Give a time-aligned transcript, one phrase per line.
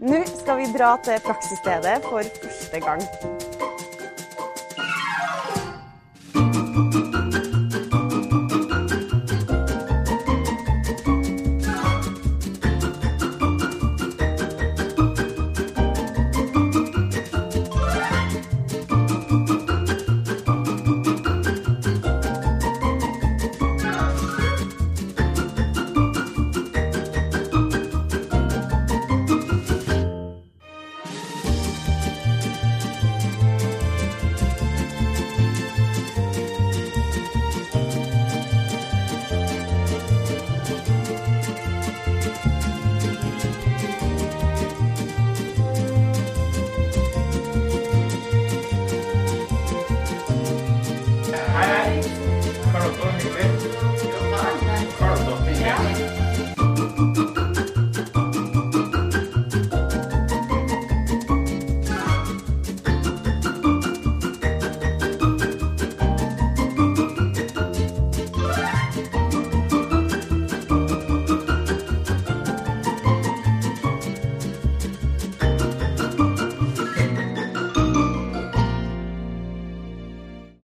[0.00, 3.02] Nå skal vi dra til praksisstedet for første gang.